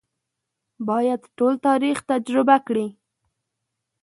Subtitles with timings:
[0.87, 2.87] باید ټول تاریخ تجربه کړي.